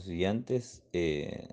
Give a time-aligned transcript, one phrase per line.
[0.00, 0.82] estudiantes.
[0.92, 1.48] Eh,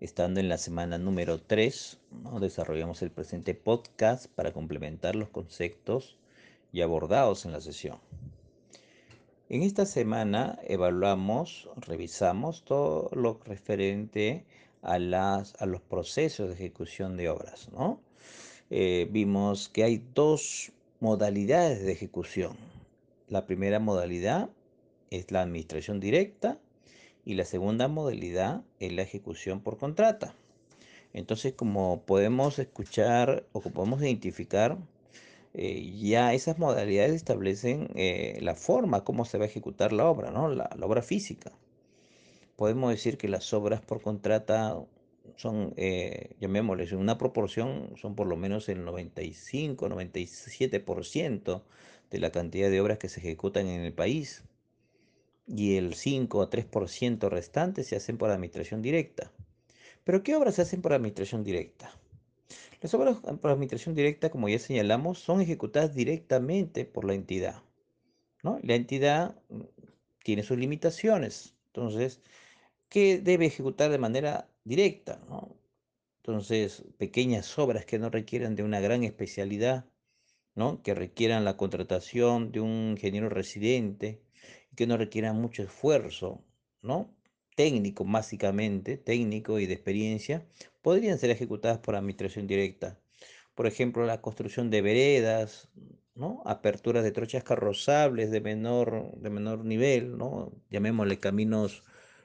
[0.00, 2.38] estando en la semana número 3, ¿no?
[2.38, 6.18] desarrollamos el presente podcast para complementar los conceptos
[6.72, 7.98] ya abordados en la sesión.
[9.48, 14.44] En esta semana evaluamos, revisamos todo lo referente
[14.82, 17.70] a, las, a los procesos de ejecución de obras.
[17.72, 18.00] ¿no?
[18.70, 22.56] Eh, vimos que hay dos modalidades de ejecución.
[23.28, 24.50] La primera modalidad
[25.10, 26.58] es la administración directa
[27.24, 30.34] y la segunda modalidad es la ejecución por contrata.
[31.12, 34.78] Entonces, como podemos escuchar o podemos identificar,
[35.54, 40.30] eh, ya esas modalidades establecen eh, la forma como se va a ejecutar la obra,
[40.32, 40.48] ¿no?
[40.48, 41.52] La, obra física.
[42.56, 44.76] Podemos decir que las obras por contrata
[45.36, 51.62] son, eh, llamémosles, una proporción, son por lo menos el 95, 97%
[52.10, 54.44] de la cantidad de obras que se ejecutan en el país
[55.46, 59.32] y el 5 o 3% restante se hacen por administración directa.
[60.04, 61.92] ¿Pero qué obras se hacen por administración directa?
[62.80, 67.62] Las obras por administración directa, como ya señalamos, son ejecutadas directamente por la entidad.
[68.42, 68.60] ¿no?
[68.62, 69.62] La entidad mm,
[70.22, 71.54] tiene sus limitaciones.
[71.68, 72.20] Entonces,
[72.90, 75.20] ¿qué debe ejecutar de manera directa?
[75.28, 75.56] ¿no?
[76.22, 79.86] Entonces, pequeñas obras que no requieran de una gran especialidad,
[80.54, 80.82] ¿no?
[80.82, 84.20] que requieran la contratación de un ingeniero residente,
[84.76, 86.44] que no requieran mucho esfuerzo,
[86.82, 87.14] ¿no?
[87.56, 90.46] Técnico, básicamente, técnico y de experiencia,
[90.82, 92.98] podrían ser ejecutadas por administración directa.
[93.54, 95.68] Por ejemplo, la construcción de veredas,
[96.14, 96.42] ¿no?
[96.44, 100.52] Aperturas de trochas carrozables de menor, de menor nivel, ¿no?
[100.70, 101.84] Llamémosle caminos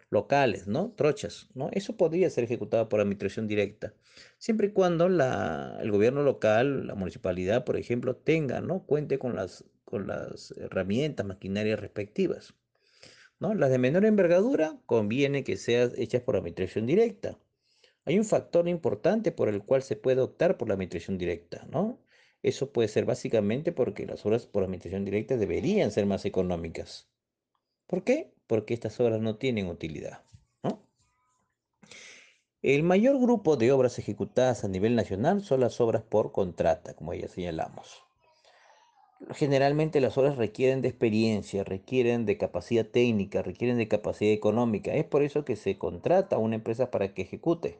[0.10, 0.92] locales, ¿no?
[0.96, 1.70] Trochas, ¿no?
[1.72, 3.94] Eso podría ser ejecutado por administración directa,
[4.38, 8.86] siempre y cuando la, el gobierno local, la municipalidad, por ejemplo, tenga, ¿no?
[8.86, 12.54] Cuente con las con las herramientas, maquinarias respectivas.
[13.40, 13.56] ¿no?
[13.56, 17.40] Las de menor envergadura conviene que sean hechas por administración directa.
[18.06, 22.00] Hay un factor importante por el cual se puede optar por la administración directa, ¿no?
[22.44, 27.10] Eso puede ser básicamente porque las obras por administración directa deberían ser más económicas.
[27.88, 28.32] ¿Por qué?
[28.50, 30.24] Porque estas obras no tienen utilidad.
[30.64, 30.82] ¿no?
[32.64, 37.14] El mayor grupo de obras ejecutadas a nivel nacional son las obras por contrata, como
[37.14, 38.02] ya señalamos.
[39.36, 44.96] Generalmente las obras requieren de experiencia, requieren de capacidad técnica, requieren de capacidad económica.
[44.96, 47.80] Es por eso que se contrata a una empresa para que ejecute.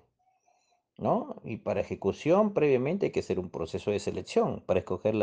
[1.00, 1.38] ¿no?
[1.44, 5.16] Y para ejecución previamente hay que hacer un proceso de selección para escoger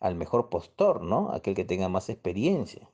[0.00, 1.32] al mejor postor, ¿no?
[1.32, 2.90] Aquel que tenga más experiencia.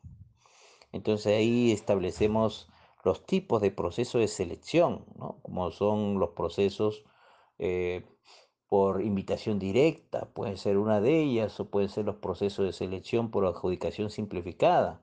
[0.93, 2.69] Entonces ahí establecemos
[3.05, 5.39] los tipos de proceso de selección, ¿no?
[5.43, 7.05] Como son los procesos
[7.59, 8.05] eh,
[8.71, 13.31] por invitación directa, puede ser una de ellas, o pueden ser los procesos de selección
[13.31, 15.03] por adjudicación simplificada,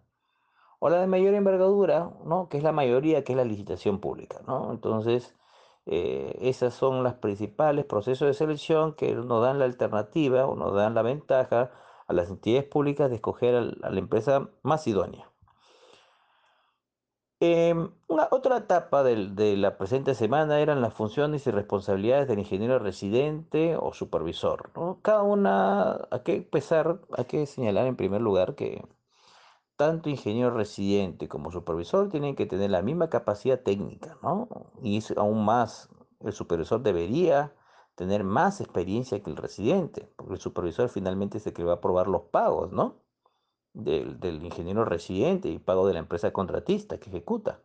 [0.80, 2.50] o la de mayor envergadura, ¿no?
[2.50, 4.40] que es la mayoría, que es la licitación pública.
[4.72, 5.36] Entonces,
[5.86, 10.74] eh, esas son las principales procesos de selección que nos dan la alternativa o nos
[10.74, 11.72] dan la ventaja
[12.08, 15.30] a las entidades públicas de escoger a la empresa más idónea.
[17.40, 22.80] Em, una, otra etapa de la presente semana eran las funciones y responsabilidades del ingeniero
[22.80, 24.72] residente o supervisor.
[25.04, 28.84] Cada una, hay que empezar, hay que señalar en primer lugar que
[29.76, 34.50] tanto ingeniero residente como supervisor tienen que tener la misma capacidad técnica, ¿no?
[34.82, 35.90] Y aún más,
[36.22, 37.56] el supervisor debería
[37.96, 41.76] tener más experiencia que el residente, porque el supervisor finalmente es el que va a
[41.76, 43.07] aprobar los pagos, ¿no?
[43.78, 47.60] Del, ingeniero residente y pago de la empresa contratista que ejecuta.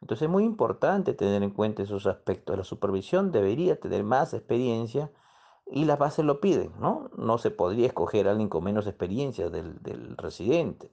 [0.00, 2.56] Entonces es muy importante tener en cuenta esos aspectos.
[2.56, 5.10] La supervisión debería tener más experiencia
[5.66, 7.10] y las bases lo piden, ¿no?
[7.16, 10.90] No se podría escoger a alguien con menos experiencia del, residente.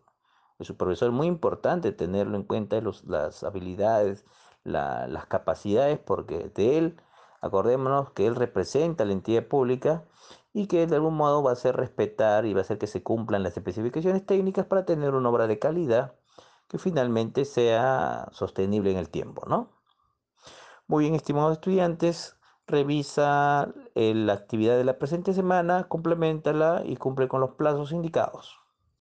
[0.60, 4.26] El supervisor es muy importante tenerlo en cuenta, los, las habilidades,
[4.64, 7.02] las capacidades, porque de él,
[7.42, 10.04] acordémonos que él representa a la entidad pública
[10.54, 13.04] y que de algún modo va a hacer respetar y va a hacer que se
[13.04, 16.16] cumplan las especificaciones técnicas para tener una obra de calidad
[16.68, 19.72] que finalmente sea sostenible en el tiempo, ¿no?
[20.88, 27.42] Muy bien, estimados estudiantes, revisa la actividad de la presente semana, complementala y cumple con
[27.42, 28.60] los plazos indicados.